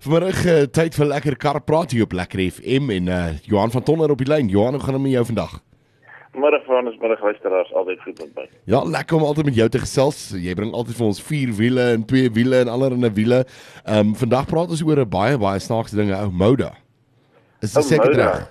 Vanmiddag 0.00 0.38
uh, 0.48 0.60
tyd 0.72 0.94
vir 0.96 1.08
lekker 1.10 1.34
kar 1.36 1.58
praat 1.60 1.90
hier 1.92 2.06
op 2.06 2.14
Lekker 2.16 2.40
FM 2.40 2.88
en 2.94 3.08
uh, 3.12 3.16
Johan 3.44 3.68
van 3.68 3.82
Tonder 3.84 4.08
op 4.14 4.22
die 4.22 4.28
lyn. 4.30 4.46
Johan, 4.48 4.78
hoe 4.78 4.80
gaan 4.80 4.96
dit 4.96 5.02
met 5.02 5.12
jou 5.12 5.24
vandag? 5.28 5.58
Middag 6.32 6.64
van 6.64 6.88
ons 6.88 6.96
middag 7.02 7.20
luisteraars 7.20 7.74
altyd 7.76 8.00
goed 8.06 8.22
met 8.22 8.30
my. 8.38 8.46
Ja, 8.72 8.80
lekker 8.80 9.18
om 9.18 9.26
altyd 9.28 9.50
met 9.50 9.58
jou 9.58 9.66
te 9.68 9.82
gesels. 9.82 10.22
Jy 10.40 10.54
bring 10.56 10.72
altyd 10.72 10.96
vir 11.02 11.06
ons 11.10 11.20
vier 11.28 11.52
wiele 11.58 11.84
en 11.98 12.06
twee 12.08 12.32
wiele 12.32 12.62
en 12.62 12.72
allerlei 12.72 13.12
wiele. 13.18 13.42
Ehm 13.82 14.14
um, 14.14 14.14
vandag 14.22 14.48
praat 14.48 14.72
ons 14.72 14.84
oor 14.88 15.04
'n 15.04 15.12
baie 15.18 15.36
baie 15.36 15.60
snaakse 15.60 16.00
dinge, 16.00 16.16
ou 16.16 16.32
Moda. 16.32 16.72
Is 17.60 17.76
dit 17.76 17.84
seker 17.92 18.16
reg? 18.16 18.48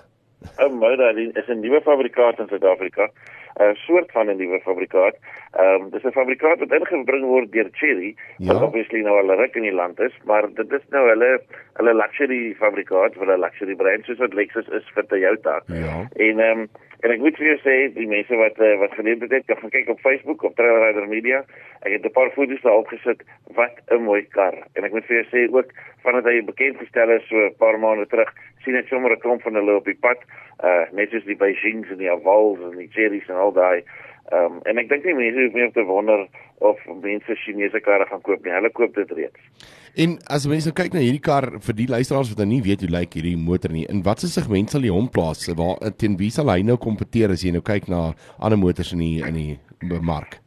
Ou 0.62 0.70
Moda 0.70 1.10
is 1.18 1.50
'n 1.50 1.66
nuwe 1.66 1.82
fabrikant 1.82 2.38
in 2.38 2.46
Suid-Afrika. 2.46 3.10
'n 3.58 3.74
soort 3.74 4.12
van 4.12 4.30
'n 4.30 4.36
nuwe 4.36 4.60
fabrikaat. 4.60 5.18
Ehm 5.58 5.82
um, 5.82 5.90
dis 5.90 6.04
'n 6.04 6.12
fabrikaat 6.14 6.58
wat 6.58 6.72
ingebring 6.72 7.24
word 7.26 7.52
deur 7.52 7.68
Chery, 7.72 8.14
ja. 8.38 8.52
wat 8.52 8.62
obviously 8.62 9.00
nou 9.02 9.16
al 9.18 9.34
ruk 9.34 9.56
in 9.58 9.66
die 9.66 9.74
land 9.74 10.00
is, 10.00 10.14
maar 10.24 10.46
dit 10.54 10.72
is 10.72 10.84
nou 10.90 11.08
hulle 11.08 11.40
hulle 11.74 11.94
luxury 11.94 12.54
fabrikaat 12.54 13.16
vir 13.18 13.32
'n 13.34 13.40
luxury 13.40 13.74
brand 13.74 14.04
soos 14.04 14.22
wat 14.22 14.34
Lexus 14.34 14.68
is 14.68 14.86
vir 14.94 15.06
Toyota. 15.06 15.62
Ja. 15.66 16.06
En 16.26 16.38
ehm 16.40 16.60
um, 16.60 16.68
en 17.00 17.10
ek 17.10 17.18
moet 17.18 17.36
vir 17.36 17.46
jou 17.46 17.58
sê 17.64 17.74
die 17.94 18.06
mense 18.06 18.36
wat 18.36 18.60
uh, 18.60 18.76
wat 18.78 18.94
geleer 18.94 19.26
het, 19.26 19.46
kan 19.46 19.56
gaan 19.56 19.74
kyk 19.74 19.88
op 19.88 20.00
Facebook 20.00 20.42
op 20.42 20.54
Travel 20.54 20.84
Rider 20.84 21.08
Media. 21.08 21.42
Ek 21.82 21.92
het 21.92 22.06
'n 22.06 22.12
paar 22.18 22.30
foto's 22.30 22.62
daar 22.62 22.78
opgesit. 22.78 23.24
Wat 23.58 23.74
'n 23.90 24.02
mooi 24.02 24.22
kar. 24.28 24.54
En 24.74 24.84
ek 24.84 24.92
moet 24.92 25.06
vir 25.06 25.16
jou 25.16 25.26
sê 25.34 25.50
ook 25.52 25.72
vandat 26.04 26.24
hy 26.24 26.44
bekend 26.44 26.78
gestel 26.78 27.10
is 27.10 27.26
so 27.28 27.36
'n 27.36 27.56
paar 27.58 27.78
maande 27.78 28.06
terug, 28.06 28.30
sien 28.62 28.76
ek 28.76 28.86
sommer 28.86 29.10
'n 29.10 29.18
klomp 29.18 29.42
van 29.42 29.54
hulle 29.54 29.74
op 29.74 29.84
die 29.84 29.98
pad 30.00 30.18
uh 30.62 30.84
net 30.92 31.10
soos 31.10 31.24
die 31.24 31.36
Beijings 31.36 31.90
en 31.90 31.98
die 31.98 32.10
Avals 32.10 32.60
en 32.60 32.76
die 32.76 32.90
Cherries 32.92 33.28
en 33.28 33.36
al 33.36 33.52
daai. 33.52 33.82
Ehm 34.30 34.44
um, 34.44 34.60
en 34.68 34.78
ek 34.78 34.88
dink 34.88 35.04
nie 35.04 35.14
mense 35.16 35.40
hoef 35.40 35.54
meer 35.56 35.70
te 35.72 35.84
wonder 35.88 36.26
of 36.58 36.78
mense 37.02 37.36
Chinese 37.44 37.80
karre 37.80 38.06
gaan 38.06 38.20
koop 38.26 38.44
nie. 38.44 38.52
Hulle 38.52 38.70
koop 38.70 38.94
dit 38.94 39.12
reeds. 39.16 39.70
En 39.96 40.18
as 40.30 40.46
mense 40.46 40.68
nou 40.68 40.76
kyk 40.76 40.92
na 40.94 41.02
hierdie 41.02 41.22
kar 41.24 41.48
vir 41.64 41.76
die 41.80 41.88
luisteraars 41.90 42.30
wat 42.30 42.42
nou 42.42 42.50
nie 42.52 42.60
weet 42.62 42.84
hoe 42.84 42.92
lyk 42.92 43.16
hierdie 43.18 43.36
motor 43.36 43.72
nie, 43.74 43.86
in 43.90 44.04
watter 44.06 44.30
segment 44.30 44.70
sal 44.70 44.84
jy 44.86 44.92
hom 44.94 45.08
plaas? 45.10 45.48
Waar 45.58 45.80
teen 45.98 46.18
wie 46.20 46.30
sal 46.30 46.52
hy 46.52 46.60
nou 46.62 46.76
kompeteer 46.78 47.34
as 47.34 47.42
jy 47.42 47.50
nou 47.56 47.64
kyk 47.64 47.88
na 47.90 48.12
ander 48.38 48.60
motors 48.60 48.92
in 48.94 49.02
die 49.02 49.18
in 49.26 49.40
die 49.40 50.00
mark? 50.12 50.38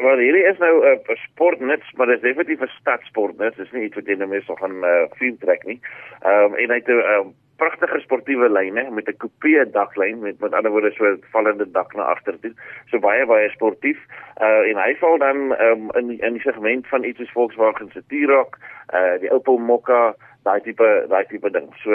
Wel 0.00 0.24
hierdie 0.24 0.46
is 0.48 0.58
nou 0.58 0.74
'n 0.80 0.98
uh, 0.98 1.16
sportnuts, 1.28 1.86
maar 1.96 2.06
dit 2.06 2.16
is 2.16 2.22
definitief 2.22 2.62
'n 2.64 2.72
stadsportnuts. 2.80 3.56
Dit 3.56 3.66
is 3.66 3.72
nie 3.72 3.84
iets 3.84 3.94
wat 3.94 4.06
jy 4.06 4.16
nou 4.16 4.28
mee 4.28 4.42
sal 4.42 4.56
gaan 4.56 4.82
uh, 4.84 5.06
field 5.20 5.40
trek 5.40 5.62
nie. 5.66 5.78
Ehm 6.24 6.50
um, 6.50 6.54
en 6.56 6.68
hy 6.70 6.78
het 6.80 6.88
'n 6.88 6.98
uh, 6.98 7.26
pragtige 7.62 8.00
sportiewe 8.00 8.48
lyne 8.48 8.84
met 8.90 9.08
'n 9.08 9.16
coupe 9.22 9.70
daklyn 9.72 10.18
met 10.24 10.40
met 10.40 10.54
ander 10.54 10.70
woorde 10.70 10.92
so 10.92 11.04
'n 11.04 11.22
vallende 11.32 11.70
dak 11.70 11.94
na 11.94 12.02
agter 12.02 12.40
toe. 12.40 12.54
So 12.90 12.98
baie 12.98 13.26
baie 13.26 13.48
sportief. 13.50 14.00
Uh 14.40 14.62
en 14.70 14.76
hy 14.76 14.94
val 15.00 15.18
dan 15.18 15.38
um, 15.66 15.90
in 16.00 16.20
in 16.20 16.32
die 16.32 16.46
segment 16.48 16.88
van 16.88 17.04
iets 17.04 17.18
soos 17.18 17.32
Volkswagen 17.32 17.90
se 17.92 18.02
T-Roc, 18.08 18.58
uh 18.94 19.20
die 19.20 19.30
Opel 19.30 19.58
Mokka, 19.58 20.14
daai 20.42 20.60
tipe 20.60 20.88
daai 21.08 21.24
tipe 21.28 21.50
ding. 21.50 21.68
So 21.82 21.90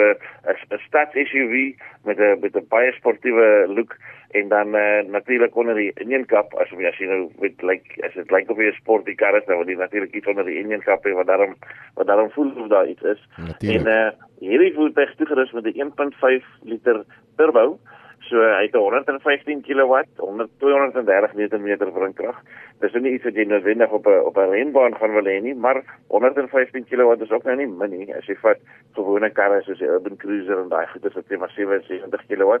'n 0.46 0.78
stad 0.86 1.10
SUV 1.12 1.74
met 2.04 2.18
'n 2.18 2.40
met 2.40 2.56
'n 2.56 2.66
baie 2.68 2.92
sportiewe 2.92 3.66
look 3.68 3.96
en 4.30 4.48
dan 4.48 4.74
uh, 4.74 5.02
natuurlik 5.06 5.56
onder 5.56 5.74
die 5.74 5.92
Indian 5.94 6.26
Cup 6.26 6.54
as 6.54 6.70
jy 6.70 6.86
as 6.86 6.98
jy 6.98 7.06
nou 7.06 7.30
met 7.38 7.62
like 7.62 8.04
as 8.06 8.14
dit 8.14 8.30
lyk 8.30 8.50
of 8.50 8.58
jy 8.58 8.70
'n 8.70 8.80
sportie 8.80 9.14
kar 9.14 9.36
is 9.36 9.46
nou 9.46 9.58
wat 9.58 9.68
jy 9.68 9.74
natuurlik 9.74 10.14
iets 10.14 10.26
onder 10.26 10.44
die 10.44 10.58
Indian 10.58 10.82
Cup 10.82 11.04
het 11.04 11.14
wat 11.14 11.26
daarom 11.26 11.54
wat 11.94 12.06
daarom 12.06 12.30
voel 12.30 12.52
of 12.56 12.68
daar 12.68 12.86
iets 12.86 13.02
is. 13.02 13.28
Natuurlijk. 13.36 13.86
En 13.86 13.92
uh 13.92 14.25
hierdie 14.40 14.74
voertuig 14.74 15.14
toegerus 15.16 15.52
met 15.52 15.66
'n 15.66 15.80
1.5 15.80 16.44
liter 16.62 17.04
turbo. 17.36 17.78
So 18.26 18.42
hy 18.42 18.66
het 18.66 18.74
115 18.74 19.60
kW, 19.62 20.02
100 20.18 20.50
230 20.58 21.34
Nm 21.36 21.92
wrinkrag. 21.94 22.38
Dis 22.82 22.96
nie 22.98 23.12
iets 23.14 23.24
wat 23.24 23.36
jy 23.38 23.44
noodwendig 23.46 23.92
op 23.94 24.06
'n 24.06 24.24
op 24.26 24.36
'n 24.36 24.50
renbaan 24.50 24.96
gaan 24.96 25.14
wil 25.14 25.28
hê 25.30 25.40
nie, 25.42 25.54
maar 25.54 25.82
115 26.08 26.84
kW 26.90 27.22
is 27.22 27.30
ook 27.30 27.44
nou 27.44 27.56
nie 27.56 27.66
min 27.66 27.90
nie. 27.90 28.14
As 28.14 28.26
jy 28.26 28.34
vat 28.34 28.58
gewone 28.94 29.30
karre 29.30 29.62
soos 29.62 29.78
die 29.78 29.88
Urban 29.88 30.16
Cruiser 30.16 30.58
en 30.58 30.68
daai 30.68 30.86
goeie 30.86 31.14
wat 31.14 31.28
net 31.28 31.38
maar 31.38 31.50
77 31.50 32.26
kW, 32.26 32.58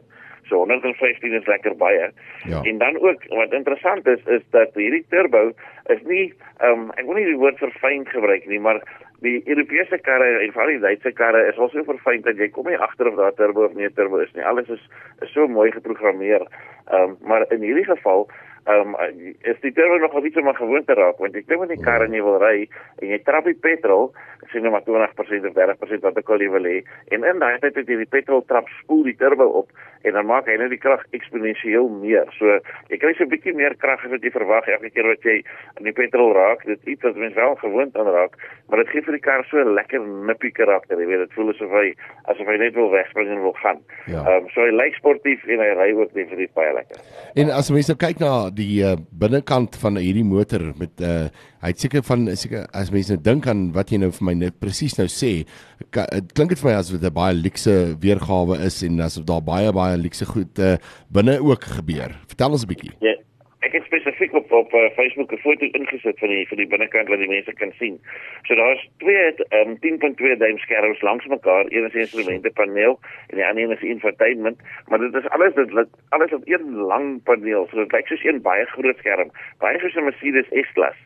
so 0.48 0.56
115 0.56 1.32
is 1.32 1.46
lekker 1.46 1.76
baie. 1.76 2.12
Ja. 2.44 2.62
En 2.62 2.78
dan 2.78 3.00
ook 3.00 3.20
wat 3.28 3.52
interessant 3.52 4.06
is 4.06 4.22
is 4.26 4.42
dat 4.50 4.74
hierdie 4.74 5.06
turbo 5.08 5.52
is 5.86 6.02
nie 6.02 6.32
ehm 6.58 6.72
um, 6.72 6.90
ek 6.96 7.06
wil 7.06 7.14
nie 7.14 7.24
die 7.24 7.42
woord 7.42 7.58
verfyn 7.58 8.06
gebruik 8.06 8.46
nie, 8.46 8.60
maar 8.60 8.80
die 9.24 9.42
Europese 9.48 9.98
karre 9.98 10.40
en 10.44 10.52
veral 10.52 10.74
die 10.74 10.82
Duitse 10.82 11.12
karre 11.12 11.46
is 11.48 11.58
al 11.58 11.70
so 11.72 11.84
verfyn 11.84 12.24
dat 12.26 12.40
jy 12.40 12.48
kom 12.52 12.68
nie 12.68 12.80
agter 12.88 13.08
of 13.08 13.16
daar 13.16 13.34
turbo 13.38 13.64
of 13.64 13.74
nie 13.74 13.88
turbo 13.96 14.20
is 14.20 14.32
nie. 14.34 14.44
Alles 14.44 14.68
is 14.68 14.82
is 15.24 15.32
so 15.32 15.48
mooi 15.48 15.70
geprogrammeer. 15.72 16.44
Ehm 16.90 17.02
um, 17.02 17.16
maar 17.22 17.46
in 17.52 17.64
hierdie 17.64 17.86
geval 17.88 18.28
ehm 18.66 18.94
um, 18.94 19.34
is 19.40 19.60
die 19.62 19.72
turbo 19.72 19.98
nog 19.98 20.24
iets 20.24 20.36
om 20.36 20.54
gewoon 20.54 20.84
te 20.84 20.94
raak 20.94 21.18
want 21.22 21.34
jy 21.34 21.42
klim 21.46 21.62
in 21.62 21.74
die 21.74 21.84
kar 21.84 22.02
en 22.02 22.12
jy 22.12 22.22
wil 22.22 22.38
ry 22.42 22.68
en 23.02 23.08
jy 23.08 23.18
trap 23.22 23.44
die 23.46 23.58
petrol 23.68 24.12
sien 24.50 24.62
nou 24.66 24.72
maar 24.74 24.82
20% 24.86 25.46
of 25.46 25.54
30% 25.54 26.06
wat 26.06 26.18
ek 26.22 26.32
al 26.34 26.46
wil 26.56 26.66
hê 26.70 26.78
en 27.14 27.24
in 27.30 27.42
daai 27.42 27.58
tyd 27.62 27.78
het 27.78 27.92
jy 27.92 28.00
die 28.02 28.14
petrol 28.16 28.42
trap 28.50 28.70
spoel 28.80 29.04
die 29.06 29.18
turbo 29.20 29.46
op 29.62 29.70
en 30.06 30.12
dan 30.12 30.26
maak 30.26 30.46
hy 30.46 30.54
net 30.60 30.70
die 30.70 30.80
krag 30.80 31.02
eksponensieel 31.16 31.88
meer. 32.00 32.28
So 32.38 32.58
jy 32.92 32.98
kry 33.02 33.12
so 33.16 33.24
'n 33.24 33.32
bietjie 33.32 33.54
meer 33.58 33.74
krag 33.74 34.04
as 34.04 34.10
wat 34.10 34.22
jy 34.22 34.30
verwag 34.30 34.68
elke 34.70 34.90
keer 34.94 35.06
wat 35.10 35.22
jy 35.26 35.42
aan 35.76 35.88
die 35.88 35.96
petrol 35.96 36.32
raak. 36.34 36.62
Dit 36.64 36.80
iets 36.86 37.02
wat 37.02 37.16
mens 37.16 37.34
wel 37.34 37.54
gewoond 37.54 37.96
aan 37.96 38.10
raak, 38.18 38.38
maar 38.68 38.78
dit 38.84 38.88
gee 38.88 39.02
vir 39.02 39.18
die 39.18 39.26
kar 39.26 39.44
so 39.50 39.58
'n 39.58 39.74
lekker 39.74 40.00
nippie 40.00 40.52
karakter. 40.52 41.00
Jy 41.00 41.06
weet 41.06 41.18
dit 41.26 41.32
voel 41.32 41.50
asof 41.50 41.70
hy 41.70 41.94
asof 42.30 42.46
hy 42.46 42.56
net 42.56 42.74
wil 42.74 42.90
wegspring 42.90 43.28
en 43.28 43.42
wil 43.42 43.56
gaan. 43.62 43.80
Ehm 44.06 44.14
ja. 44.14 44.36
um, 44.36 44.48
so 44.48 44.60
hy 44.60 44.70
lyk 44.70 44.94
sportief 44.94 45.44
en 45.46 45.58
hy 45.58 45.70
ry 45.74 45.90
ook 45.92 46.12
definitief 46.12 46.52
baie 46.54 46.74
lekker. 46.74 46.96
En 47.34 47.50
as 47.50 47.70
mense 47.70 47.90
nou 47.90 47.98
kyk 47.98 48.18
na 48.18 48.50
die 48.56 48.82
uh, 48.84 48.96
binnekant 49.10 49.76
van 49.82 50.00
hierdie 50.00 50.24
motor 50.26 50.72
met 50.80 51.04
uh 51.04 51.28
hy 51.66 51.72
het 51.72 51.80
seker 51.82 52.02
van 52.06 52.28
seker 52.38 52.66
as 52.76 52.92
mense 52.94 53.10
nou 53.10 53.22
dink 53.22 53.46
aan 53.50 53.72
wat 53.74 53.90
jy 53.90 53.98
nou 53.98 54.12
vir 54.14 54.26
my 54.28 54.34
net 54.38 54.58
presies 54.62 54.94
nou 55.00 55.08
sê 55.10 55.30
dit 55.42 56.32
klink 56.36 56.52
dit 56.52 56.60
vir 56.60 56.70
my 56.70 56.76
asof 56.78 57.00
dit 57.00 57.10
'n 57.10 57.14
baie 57.16 57.34
luukse 57.34 57.74
weergawe 58.00 58.60
is 58.66 58.82
en 58.86 59.00
asof 59.00 59.24
daar 59.26 59.42
baie 59.42 59.72
baie 59.72 59.96
luukse 59.98 60.26
goed 60.26 60.58
uh, 60.58 60.76
binne 61.10 61.40
ook 61.40 61.64
gebeur. 61.78 62.14
Vertel 62.28 62.52
ons 62.52 62.62
'n 62.62 62.70
bietjie. 62.70 62.94
Ja 63.00 63.16
ek 63.66 63.74
het 63.76 63.86
spesifiek 63.88 64.34
op 64.38 64.52
op 64.52 64.74
uh, 64.74 64.88
Facebook 64.98 65.32
'n 65.32 65.42
foto 65.42 65.66
ingesit 65.78 66.18
van 66.18 66.28
die 66.28 66.48
van 66.48 66.56
die 66.56 66.66
binnekant 66.66 67.08
wat 67.08 67.18
die 67.18 67.28
mense 67.28 67.52
kan 67.52 67.72
sien. 67.78 67.98
So 68.46 68.54
daar's 68.54 68.88
twee 69.02 69.34
um, 69.58 69.76
10.2 69.86 70.36
duim 70.38 70.58
skerms 70.58 71.00
langs 71.02 71.26
mekaar. 71.26 71.64
Een 71.68 71.84
is 71.84 71.94
'n 71.94 72.04
instrumentepaneel 72.06 72.98
en 73.28 73.36
die 73.36 73.46
ander 73.46 73.70
is 73.70 73.82
'n 73.82 73.92
infotainment. 73.94 74.58
Maar 74.88 74.98
dit 74.98 75.14
is 75.14 75.28
alles 75.28 75.54
dit 75.54 75.88
alles 76.08 76.32
op 76.32 76.42
een 76.44 76.74
lang 76.74 77.22
paneel. 77.22 77.66
So 77.70 77.76
dit 77.76 77.92
lyk 77.92 78.06
soos 78.06 78.24
'n 78.24 78.42
baie 78.42 78.64
groot 78.64 78.98
skerm. 78.98 79.30
Baie 79.58 79.78
soos 79.78 79.94
'n 79.94 80.04
Mercedes 80.04 80.46
S-klas 80.50 80.96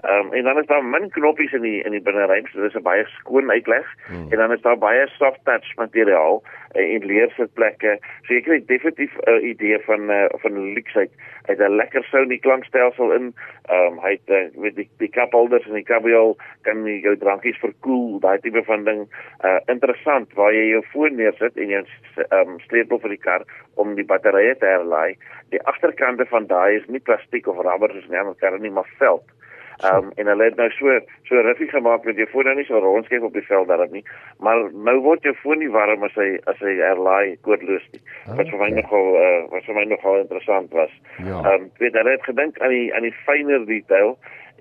Ehm 0.00 0.26
um, 0.26 0.32
en 0.32 0.44
dan 0.44 0.58
is 0.58 0.66
daar 0.66 0.84
min 0.84 1.10
knoppies 1.10 1.52
in 1.52 1.62
die 1.62 1.82
in 1.82 1.90
die 1.90 2.02
binneruim, 2.02 2.46
so 2.46 2.60
dis 2.60 2.74
'n 2.74 2.82
baie 2.82 3.04
skoon 3.06 3.50
uitleg. 3.50 3.86
Hmm. 4.06 4.26
En 4.30 4.36
dan 4.38 4.52
is 4.52 4.60
daar 4.60 4.78
baie 4.78 5.06
soft 5.06 5.40
touch 5.44 5.74
materiaal 5.76 6.42
uh, 6.74 6.94
en 6.94 7.06
leersitplekke. 7.06 7.98
So 8.22 8.34
jy 8.34 8.40
kry 8.40 8.58
definitief 8.66 9.16
'n 9.16 9.30
uh, 9.30 9.48
idee 9.48 9.78
van 9.78 10.10
uh, 10.10 10.24
van 10.42 10.72
luksheid. 10.74 11.10
Hy 11.46 11.52
het 11.52 11.58
'n 11.58 11.76
lekker 11.76 12.04
Sony 12.04 12.38
klankstelsel 12.38 13.12
in. 13.12 13.34
Ehm 13.66 13.86
um, 13.86 13.98
hy 13.98 14.10
het 14.10 14.28
uh, 14.30 14.60
met 14.62 14.76
die 14.76 14.88
die 14.98 15.10
cupholders 15.10 15.66
en 15.66 15.74
die 15.74 15.90
kabiel 15.90 16.36
kan 16.62 16.86
jy 16.86 17.00
jou 17.00 17.16
drankies 17.16 17.58
verkoel, 17.58 18.20
daai 18.20 18.38
tipe 18.38 18.62
van 18.64 18.84
ding. 18.84 19.08
Uh 19.44 19.58
interessant 19.66 20.32
waar 20.34 20.52
jy 20.54 20.68
jou 20.68 20.82
foon 20.92 21.14
neersit 21.14 21.56
en 21.56 21.68
jy 21.68 21.82
ehm 22.28 22.48
um, 22.48 22.60
sleutel 22.60 22.98
vir 22.98 23.10
die 23.10 23.24
kar 23.26 23.42
om 23.74 23.94
die 23.94 24.06
batterye 24.06 24.54
te 24.58 24.66
herlaai. 24.66 25.16
Die 25.50 25.62
agterkante 25.62 26.26
van 26.26 26.46
daai 26.46 26.76
is 26.76 26.86
nie 26.86 27.00
plastiek 27.00 27.46
of 27.46 27.58
rubber 27.58 27.90
soos 27.90 28.08
'n 28.08 28.14
ander 28.14 28.38
kar 28.38 28.58
nie, 28.58 28.70
maar 28.70 28.94
veld. 28.98 29.26
Ehm 29.78 29.96
um, 29.96 30.10
en 30.14 30.26
hulle 30.26 30.44
het 30.44 30.56
nou 30.58 30.70
so 30.74 30.94
so 31.28 31.40
riffie 31.46 31.68
gemaak 31.70 32.04
met 32.04 32.16
jou 32.18 32.26
foon 32.32 32.48
nou 32.48 32.54
nie 32.58 32.64
so 32.66 32.78
rondskeef 32.82 33.22
op 33.22 33.32
die 33.32 33.46
veld 33.46 33.68
daarop 33.68 33.92
nie. 33.94 34.02
Maar 34.42 34.64
nou 34.72 34.96
word 35.04 35.22
jou 35.22 35.34
foon 35.38 35.60
nie 35.62 35.70
warm 35.70 36.02
as 36.02 36.16
hy 36.18 36.26
as 36.50 36.58
hy 36.66 36.72
herlaai 36.80 37.36
koordloos 37.46 37.84
nie. 37.92 38.02
Wat 38.24 38.40
okay. 38.40 38.48
vir 38.50 38.62
my 38.64 38.70
nogal 38.80 39.06
uh, 39.20 39.44
wat 39.52 39.68
vir 39.68 39.78
my 39.78 39.84
nogal 39.92 40.18
interessant 40.24 40.74
was. 40.74 40.96
Ja. 41.18 41.22
Ehm 41.26 41.30
ja. 41.30 41.54
um, 41.54 41.70
weet 41.78 42.00
hulle 42.00 42.16
het 42.16 42.26
gedink 42.26 42.58
aan 42.58 42.74
die 42.74 42.90
aan 42.94 43.06
die 43.06 43.14
fynere 43.28 43.64
detail 43.70 44.18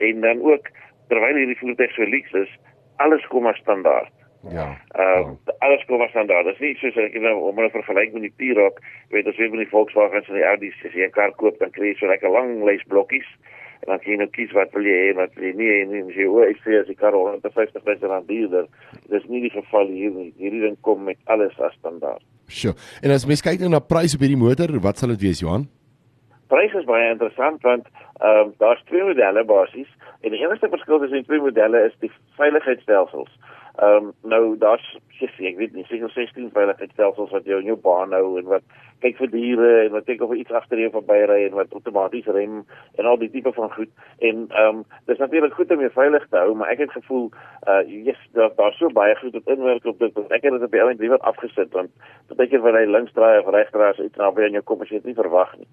en 0.10 0.22
dan 0.22 0.46
ook 0.52 0.70
terwyl 1.10 1.42
hierdie 1.42 1.58
voertuig 1.64 1.98
so 1.98 2.06
lyk 2.14 2.30
is, 2.44 2.54
alles 3.02 3.28
kom 3.34 3.50
maar 3.50 3.58
standaard. 3.64 4.14
Ja. 4.54 4.70
Ehm 5.02 5.34
uh, 5.34 5.60
alles 5.66 5.86
kom 5.90 5.98
maar 5.98 6.14
standaard. 6.14 6.46
Dit 6.46 6.62
is 6.62 6.66
nie 6.68 6.76
soos 6.84 7.04
ek 7.08 7.18
nou 7.26 7.36
om 7.50 7.66
'n 7.66 7.74
vergelyking 7.74 8.22
met 8.22 8.30
die 8.30 8.54
T-Roc, 8.54 8.78
weet 9.10 9.34
as 9.34 9.42
jy 9.42 9.50
met 9.50 9.66
die 9.66 9.74
Volkswagen 9.74 10.22
en 10.22 10.42
die 10.42 10.50
Audi 10.54 10.74
as 10.86 10.94
jy 10.94 11.10
'n 11.10 11.18
kar 11.18 11.34
koop 11.42 11.58
dan 11.58 11.74
kry 11.74 11.90
jy 11.90 11.98
so 11.98 12.06
lekker 12.06 12.30
lang 12.30 12.62
lys 12.62 12.86
blokkies 12.86 13.30
en 13.84 13.92
dan 13.92 14.02
kan 14.02 14.12
jy 14.12 14.18
nou 14.22 14.30
kies 14.36 14.54
wat 14.58 14.74
wil 14.76 14.88
jy 14.88 14.98
hê 15.06 15.16
wat 15.18 15.36
jy 15.42 15.54
nie 15.60 15.70
en 15.82 15.96
jy 15.96 16.04
sê 16.16 16.28
o 16.30 16.44
ek 16.46 16.62
sê 16.66 16.80
as 16.82 16.90
die 16.90 16.98
kar 17.00 17.18
150 17.18 17.84
000 17.84 18.12
rand 18.12 18.30
duurder 18.30 18.68
dis 19.14 19.28
nie 19.32 19.44
die 19.46 19.54
geval 19.54 19.92
hier 19.94 20.14
nie 20.16 20.30
hierdie 20.42 20.64
ding 20.66 20.78
kom 20.88 21.04
met 21.08 21.20
alles 21.26 21.58
as 21.60 21.76
standaard. 21.82 22.24
Sjoe 22.48 22.76
en 23.04 23.16
as 23.16 23.28
mens 23.30 23.46
kyk 23.46 23.62
nou 23.64 23.74
na 23.74 23.84
prys 23.84 24.18
op 24.18 24.26
hierdie 24.26 24.40
motor 24.40 24.74
wat 24.88 25.02
sal 25.02 25.14
dit 25.16 25.28
wees 25.30 25.44
Johan? 25.46 25.68
Prys 26.52 26.74
is 26.80 26.88
baie 26.88 27.12
interessant 27.12 27.64
want 27.68 27.88
ehm 28.18 28.48
um, 28.48 28.54
daar's 28.62 28.82
twee 28.90 29.04
modelle 29.06 29.44
basies. 29.46 29.90
En 30.26 30.34
die 30.34 30.40
enigste 30.42 30.70
verskil 30.74 31.00
tussen 31.00 31.22
die 31.22 31.28
twee 31.28 31.44
modelle 31.44 31.84
is 31.86 31.94
die 32.02 32.10
veiligheidsstelsels 32.40 33.30
Ehm 33.78 34.10
um, 34.10 34.14
nou 34.22 34.58
daar's 34.58 34.86
ek 35.22 35.58
weet 35.58 35.74
nie 35.74 35.86
seker 35.86 36.10
16 36.10 36.50
veiligheidsstelsels 36.54 37.32
wat 37.34 37.46
jou 37.46 37.60
in 37.62 37.70
jou 37.70 37.78
baan 37.82 38.14
hou 38.14 38.38
en 38.40 38.48
wat 38.50 38.64
kyk 39.04 39.20
vir 39.22 39.30
diere 39.34 39.70
en 39.84 39.92
wat 39.94 40.08
kyk 40.08 40.22
of 40.26 40.34
iets 40.34 40.54
agter 40.60 40.80
jou 40.82 40.90
verby 40.96 41.18
ry 41.30 41.38
en 41.46 41.58
wat 41.58 41.74
outomaties 41.78 42.30
rem 42.34 42.64
en 42.98 43.10
al 43.10 43.20
die 43.22 43.30
tipe 43.34 43.54
van 43.54 43.70
goed. 43.76 43.92
En 44.30 44.48
ehm 44.50 44.80
um, 44.80 44.84
dis 45.10 45.22
natuurlik 45.22 45.54
goed 45.54 45.72
om 45.76 45.84
jou 45.86 45.92
veilig 45.94 46.26
te 46.30 46.42
hou, 46.42 46.56
maar 46.58 46.74
ek 46.74 46.82
het 46.86 46.96
gevoel 46.98 47.30
uh 47.70 47.84
yes, 47.86 48.24
daar 48.40 48.56
daar's 48.58 48.82
so 48.82 48.90
baie 48.90 49.16
goed 49.22 49.38
wat 49.38 49.54
inwerk 49.58 49.86
op 49.86 50.00
dit. 50.00 50.18
Ek 50.30 50.42
het 50.42 50.58
dit 50.58 50.66
op 50.70 50.74
die 50.74 50.82
einde 50.82 51.04
liewer 51.04 51.22
afgesit 51.34 51.74
want 51.78 51.94
baie 52.34 52.50
keer 52.50 52.66
wanneer 52.66 52.88
hy 52.88 52.92
links 52.98 53.14
draai 53.14 53.40
of 53.44 53.54
regs 53.54 53.72
draai, 53.78 53.92
is 53.94 54.06
iets 54.10 54.18
naby 54.18 54.48
aan 54.48 54.58
jou 54.58 54.66
kom 54.66 54.82
as 54.82 54.90
jy 54.90 55.02
dit 55.04 55.12
nie 55.12 55.22
verwag 55.22 55.54
nie. 55.62 55.70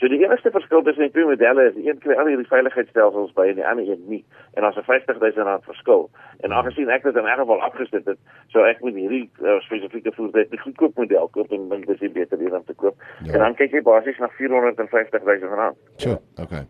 So 0.00 0.08
die 0.10 0.18
enigste 0.24 0.50
verskil 0.50 0.82
tussen 0.82 1.06
die 1.06 1.12
twee 1.14 1.26
modelle 1.28 1.68
is 1.68 1.76
een 1.78 1.98
kry 2.02 2.16
al 2.18 2.26
hierdie 2.26 2.48
veiligheidsstelsels 2.50 3.32
by 3.36 3.46
en 3.52 3.60
die 3.60 3.66
ander 3.66 3.86
een 3.86 4.00
nie. 4.10 4.24
En 4.58 4.66
as 4.66 4.76
'n 4.76 4.82
50000 4.82 5.46
rand 5.46 5.64
verskil. 5.64 6.10
En 6.40 6.52
aangesien 6.52 6.90
ek 6.90 7.02
dit 7.02 7.16
in 7.16 7.26
elk 7.26 7.38
geval 7.38 7.62
afgesit 7.62 8.04
het, 8.04 8.18
so 8.48 8.64
ek 8.64 8.80
moet 8.80 8.94
hierdie 8.94 9.30
uh, 9.42 9.60
spesifieke 9.60 10.12
voertuig 10.12 10.48
die 10.48 10.58
goedkoop 10.58 10.96
model 10.96 11.28
koop 11.28 11.52
en 11.52 11.68
dink 11.68 11.86
dis 11.86 11.98
die 11.98 12.10
beter 12.10 12.40
een 12.40 12.54
om 12.54 12.64
te 12.64 12.74
koop. 12.74 12.96
Ja. 13.24 13.32
En 13.32 13.38
dan 13.38 13.54
kyk 13.54 13.70
jy 13.72 13.82
basies 13.82 14.18
na 14.18 14.28
450000 14.28 15.50
rand. 15.50 15.76
So, 15.96 16.18
okay. 16.42 16.66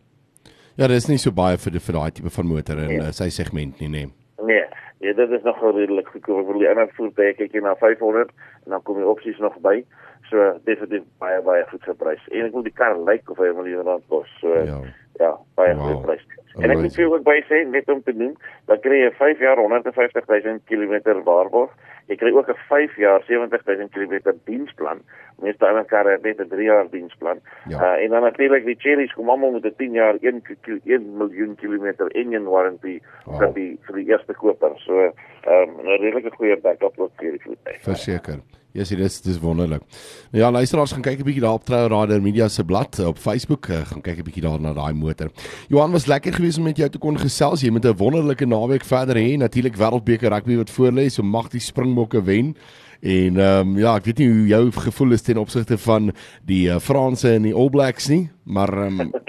Ja, 0.76 0.86
dit 0.86 0.96
is 0.96 1.08
nie 1.08 1.18
so 1.18 1.32
baie 1.32 1.56
vir 1.56 1.72
die 1.72 1.80
vir 1.80 1.94
daai 1.94 2.10
tipe 2.10 2.30
van 2.30 2.46
motor 2.46 2.78
in 2.78 2.88
nee. 2.88 2.98
uh, 2.98 3.10
sy 3.10 3.28
segment 3.30 3.80
nie, 3.80 3.88
nee. 3.88 4.06
Nee. 4.42 4.64
Ja, 5.04 5.12
dit 5.12 5.30
is 5.30 5.42
nog 5.42 5.60
redelik 5.60 6.08
goedkoop. 6.08 6.46
Vir 6.46 6.58
die 6.58 6.68
ander 6.68 6.88
voertuie 6.96 7.34
kyk 7.38 7.52
jy 7.52 7.60
na 7.60 7.74
500 7.80 8.30
en 8.64 8.70
dan 8.70 8.82
kom 8.82 8.96
die 9.00 9.08
opsies 9.08 9.38
nog 9.38 9.56
by. 9.64 9.84
So 10.30 10.58
definitief 10.64 11.04
baie 11.22 11.40
baie 11.44 11.64
goed 11.70 11.82
geprys. 11.88 12.22
En 12.32 12.46
ek 12.48 12.54
wil 12.56 12.66
die 12.66 12.74
kar 12.74 12.96
lyk 13.08 13.30
of 13.30 13.38
hy 13.38 13.50
'n 13.50 13.58
miljoen 13.58 13.86
rand 13.88 14.06
kos. 14.08 14.30
So 14.40 14.54
ja, 14.64 14.80
ja 15.20 15.38
baie 15.54 15.74
wow. 15.74 15.86
goed 15.86 16.02
prys. 16.02 16.26
En 16.54 16.70
ek 16.70 16.84
wil 16.94 17.12
ook 17.16 17.24
by 17.26 17.40
sê 17.48 17.64
net 17.66 17.88
om 17.90 18.02
te 18.02 18.12
noem, 18.14 18.36
dan 18.70 18.78
kry 18.84 19.00
jy 19.00 19.10
5 19.18 19.42
jaar 19.42 19.58
150 19.58 20.28
000 20.30 20.62
km 20.70 21.16
waarborg. 21.26 21.72
Jy 22.06 22.18
kry 22.20 22.30
ook 22.36 22.48
'n 22.52 22.60
5 22.68 22.96
jaar 23.00 23.22
70 23.26 23.64
000 23.64 23.88
km 23.90 24.36
diensplan. 24.44 25.00
Ander 25.42 25.84
karre 25.84 26.10
het 26.12 26.22
net 26.22 26.40
'n 26.40 26.48
3 26.48 26.62
jaar 26.62 26.86
diensplan. 26.90 27.40
Ja. 27.68 27.80
Uh, 27.80 28.04
en 28.04 28.10
dan 28.10 28.22
natuurlik 28.22 28.64
die 28.64 28.78
Cherries 28.78 29.12
kom 29.12 29.30
almal 29.30 29.50
met 29.50 29.64
'n 29.64 29.74
10 29.76 29.92
jaar 29.92 30.14
1 30.20 30.42
1 30.84 31.16
miljoen 31.16 31.54
kilometer 31.54 32.06
engine 32.14 32.48
warranty 32.48 33.00
wow. 33.24 33.38
vir 33.38 33.52
die 33.54 33.78
vir 33.86 33.94
die 33.96 34.06
eerste 34.06 34.34
koper. 34.34 34.72
So 34.76 35.00
ehm 35.00 35.68
um, 35.68 35.80
'n 35.82 35.98
redelike 36.00 36.30
goeie 36.30 36.56
backup 36.56 36.98
ook 36.98 37.12
vir 37.16 37.30
die 37.30 37.42
voertuig. 37.42 37.82
Verseker. 37.82 38.38
Ja, 38.74 38.80
yes, 38.80 38.88
dit 38.88 38.98
is 38.98 39.20
dis 39.22 39.38
wonderlik. 39.38 39.82
Nou 40.30 40.44
ja, 40.44 40.50
luisteraars 40.50 40.92
gaan 40.92 41.02
kyk 41.02 41.18
'n 41.18 41.24
bietjie 41.24 41.42
daar 41.42 41.52
op 41.52 41.64
Trou 41.64 41.86
Rider 41.86 42.22
Media 42.22 42.48
se 42.48 42.64
blad 42.64 42.98
op 42.98 43.18
Facebook, 43.18 43.66
uh, 43.66 43.76
gaan 43.86 44.00
kyk 44.00 44.18
'n 44.18 44.22
bietjie 44.22 44.42
daar 44.42 44.60
na 44.60 44.72
daai 44.72 44.92
motor. 45.04 45.30
Johan 45.68 45.92
was 45.94 46.08
lekker 46.10 46.32
geweest 46.32 46.58
om 46.58 46.68
met 46.68 46.80
jou 46.80 46.88
te 46.88 47.02
kon 47.02 47.18
gesels. 47.20 47.62
Jy 47.64 47.70
met 47.70 47.84
'n 47.84 47.96
wonderlike 47.96 48.46
naweek 48.46 48.84
verder 48.84 49.16
hê. 49.16 49.36
Natuurlik 49.38 49.76
Wêreldbeker 49.76 50.32
rugby 50.32 50.56
wat 50.56 50.70
voor 50.70 50.92
lê, 50.92 51.06
so 51.10 51.22
mag 51.22 51.48
die 51.48 51.60
Springbokke 51.60 52.22
wen. 52.22 52.56
En 53.00 53.36
ehm 53.36 53.68
um, 53.68 53.78
ja, 53.78 53.96
ek 53.96 54.04
weet 54.04 54.18
nie 54.18 54.28
hoe 54.28 54.46
jou 54.46 54.70
gevoel 54.72 55.12
is 55.12 55.22
ten 55.22 55.36
opsigte 55.36 55.78
van 55.78 56.12
die 56.48 56.68
uh, 56.68 56.78
Franse 56.80 57.34
en 57.34 57.42
die 57.42 57.54
All 57.54 57.68
Blacks 57.70 58.08
nie, 58.08 58.30
maar 58.44 58.72
ehm 58.72 59.00
um, 59.00 59.10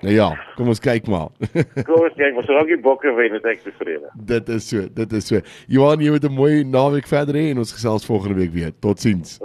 Nou 0.00 0.12
ja, 0.14 0.28
kom 0.54 0.68
ons 0.70 0.78
kyk 0.78 1.08
maar. 1.10 1.32
kom 1.88 2.04
ons 2.04 2.14
kyk, 2.14 2.36
ons 2.38 2.50
raak 2.54 2.68
die 2.70 2.78
bokke 2.82 3.10
wen 3.16 3.34
net 3.34 3.46
ek 3.50 3.64
tevrede. 3.64 4.12
Dit 4.30 4.50
is 4.54 4.68
so, 4.70 4.84
dit 4.94 5.16
is 5.18 5.26
so. 5.26 5.40
Johan, 5.66 6.04
jy 6.04 6.12
moet 6.14 6.28
'n 6.28 6.34
mooi 6.34 6.62
naweek 6.62 7.10
verder 7.10 7.34
hê 7.34 7.48
en 7.50 7.64
ons 7.64 7.74
gesels 7.74 8.06
volgende 8.06 8.38
week 8.38 8.52
weer. 8.54 8.70
Totsiens. 8.78 9.40